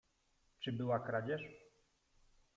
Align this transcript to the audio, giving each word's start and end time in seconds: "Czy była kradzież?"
"Czy 0.59 0.71
była 0.73 0.99
kradzież?" 0.99 1.41